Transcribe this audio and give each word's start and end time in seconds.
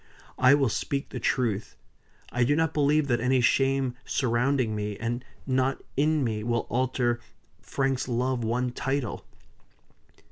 I 0.39 0.55
will 0.55 0.67
speak 0.69 1.09
the 1.09 1.19
truth. 1.19 1.75
I 2.31 2.43
do 2.43 2.55
not 2.55 2.73
believe 2.73 3.05
that 3.07 3.21
any 3.21 3.39
shame 3.39 3.93
surrounding 4.03 4.75
me, 4.75 4.97
and 4.97 5.23
not 5.45 5.83
in 5.95 6.23
me, 6.23 6.43
will 6.43 6.65
alter 6.69 7.19
Frank's 7.61 8.07
love 8.07 8.43
one 8.43 8.71
title." 8.71 9.23